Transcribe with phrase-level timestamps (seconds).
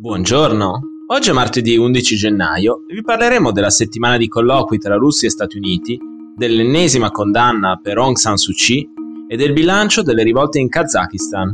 [0.00, 5.28] Buongiorno, oggi è martedì 11 gennaio e vi parleremo della settimana di colloqui tra Russia
[5.28, 5.98] e Stati Uniti,
[6.34, 8.88] dell'ennesima condanna per Aung San Suu Kyi
[9.28, 11.52] e del bilancio delle rivolte in Kazakistan.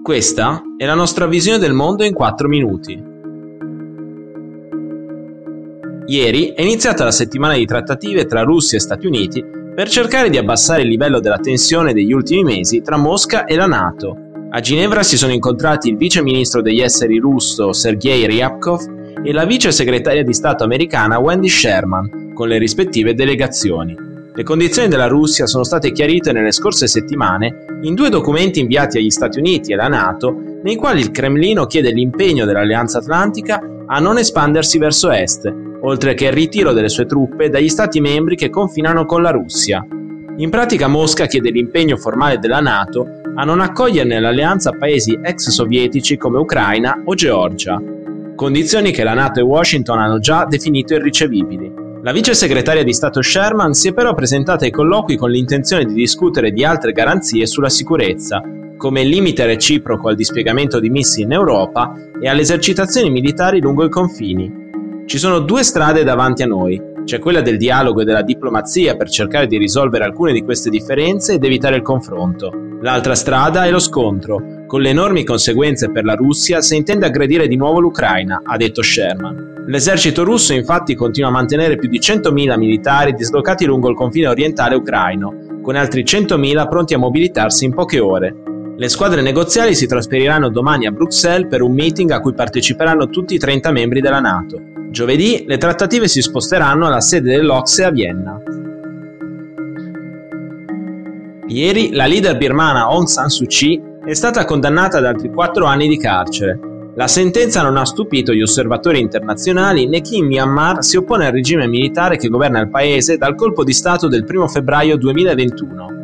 [0.00, 3.02] Questa è la nostra visione del mondo in 4 minuti.
[6.06, 9.44] Ieri è iniziata la settimana di trattative tra Russia e Stati Uniti
[9.74, 13.66] per cercare di abbassare il livello della tensione degli ultimi mesi tra Mosca e la
[13.66, 19.32] Nato a Ginevra si sono incontrati il vice ministro degli esteri russo Sergei Ryabkov e
[19.32, 23.96] la vice segretaria di Stato americana Wendy Sherman, con le rispettive delegazioni.
[24.32, 29.10] Le condizioni della Russia sono state chiarite nelle scorse settimane in due documenti inviati agli
[29.10, 34.18] Stati Uniti e alla Nato, nei quali il Cremlino chiede l'impegno dell'Alleanza Atlantica a non
[34.18, 39.06] espandersi verso est, oltre che il ritiro delle sue truppe dagli Stati membri che confinano
[39.06, 39.84] con la Russia.
[40.36, 46.16] In pratica Mosca chiede l'impegno formale della Nato a non accogliere nell'alleanza paesi ex sovietici
[46.16, 47.80] come Ucraina o Georgia,
[48.34, 51.84] condizioni che la Nato e Washington hanno già definito irricevibili.
[52.02, 55.92] La vice segretaria di Stato Sherman si è però presentata ai colloqui con l'intenzione di
[55.92, 58.42] discutere di altre garanzie sulla sicurezza,
[58.76, 63.84] come il limite reciproco al dispiegamento di missili in Europa e alle esercitazioni militari lungo
[63.84, 65.04] i confini.
[65.04, 69.08] Ci sono due strade davanti a noi, c'è quella del dialogo e della diplomazia per
[69.08, 72.50] cercare di risolvere alcune di queste differenze ed evitare il confronto.
[72.82, 77.46] L'altra strada è lo scontro, con le enormi conseguenze per la Russia se intende aggredire
[77.46, 79.64] di nuovo l'Ucraina, ha detto Sherman.
[79.68, 84.74] L'esercito russo infatti continua a mantenere più di 100.000 militari dislocati lungo il confine orientale
[84.74, 88.34] ucraino, con altri 100.000 pronti a mobilitarsi in poche ore.
[88.76, 93.34] Le squadre negoziali si trasferiranno domani a Bruxelles per un meeting a cui parteciperanno tutti
[93.34, 94.75] i 30 membri della Nato.
[94.96, 98.40] Giovedì le trattative si sposteranno alla sede dell'Ocse a Vienna.
[101.48, 105.86] Ieri la leader birmana Aung San Suu Kyi è stata condannata ad altri 4 anni
[105.86, 106.58] di carcere.
[106.94, 111.32] La sentenza non ha stupito gli osservatori internazionali né chi in Myanmar si oppone al
[111.32, 115.95] regime militare che governa il paese dal colpo di Stato del 1 febbraio 2021.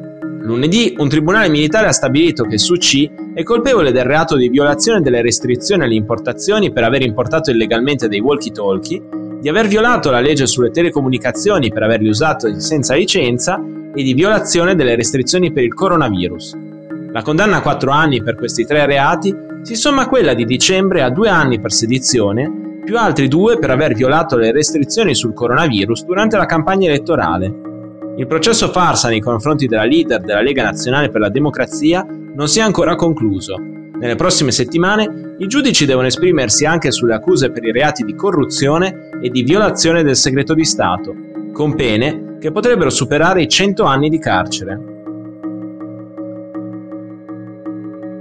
[0.45, 5.01] Lunedì un tribunale militare ha stabilito che Suu Kyi è colpevole del reato di violazione
[5.01, 9.03] delle restrizioni alle importazioni per aver importato illegalmente dei walkie-talkie,
[9.41, 13.63] di aver violato la legge sulle telecomunicazioni per averli usati senza licenza
[13.95, 16.57] e di violazione delle restrizioni per il coronavirus.
[17.13, 19.33] La condanna a quattro anni per questi tre reati
[19.63, 23.71] si somma a quella di dicembre a due anni per sedizione, più altri due per
[23.71, 27.71] aver violato le restrizioni sul coronavirus durante la campagna elettorale.
[28.15, 32.59] Il processo farsa nei confronti della leader della Lega Nazionale per la Democrazia non si
[32.59, 33.57] è ancora concluso.
[33.59, 39.09] Nelle prossime settimane i giudici devono esprimersi anche sulle accuse per i reati di corruzione
[39.23, 41.15] e di violazione del segreto di Stato,
[41.53, 44.81] con pene che potrebbero superare i 100 anni di carcere.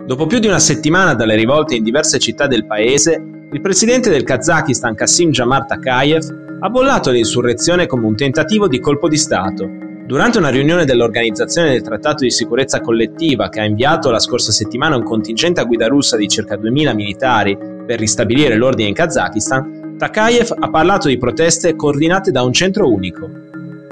[0.06, 3.22] Dopo più di una settimana dalle rivolte in diverse città del paese,
[3.52, 9.08] il presidente del Kazakistan Kassim Jamar Takayev ha bollato l'insurrezione come un tentativo di colpo
[9.08, 9.68] di Stato.
[10.06, 14.96] Durante una riunione dell'Organizzazione del Trattato di Sicurezza Collettiva che ha inviato la scorsa settimana
[14.96, 20.56] un contingente a guida russa di circa 2000 militari per ristabilire l'ordine in Kazakistan, Takayev
[20.60, 23.28] ha parlato di proteste coordinate da un centro unico.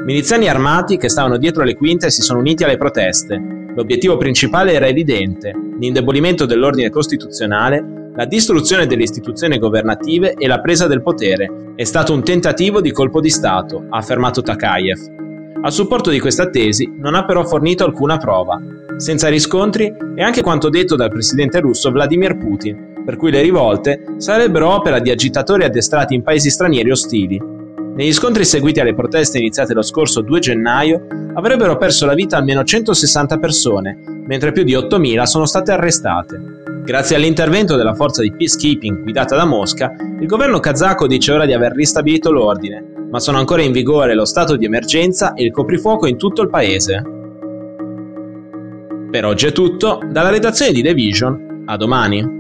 [0.04, 3.42] Miliziani armati che stavano dietro le quinte si sono uniti alle proteste.
[3.74, 10.88] L'obiettivo principale era evidente, l'indebolimento dell'ordine costituzionale la distruzione delle istituzioni governative e la presa
[10.88, 11.72] del potere.
[11.74, 15.00] È stato un tentativo di colpo di Stato, ha affermato Takayev.
[15.62, 18.60] A supporto di questa tesi non ha però fornito alcuna prova.
[18.98, 24.04] Senza riscontri è anche quanto detto dal presidente russo Vladimir Putin, per cui le rivolte
[24.18, 27.42] sarebbero opera di agitatori addestrati in paesi stranieri ostili.
[27.96, 32.66] Negli scontri seguiti alle proteste iniziate lo scorso 2 gennaio avrebbero perso la vita almeno
[32.66, 36.59] 160 persone, mentre più di 8.000 sono state arrestate.
[36.90, 41.54] Grazie all'intervento della forza di peacekeeping guidata da Mosca, il governo kazako dice ora di
[41.54, 46.08] aver ristabilito l'ordine, ma sono ancora in vigore lo stato di emergenza e il coprifuoco
[46.08, 47.04] in tutto il paese.
[49.12, 52.39] Per oggi è tutto, dalla redazione di The Vision, a domani.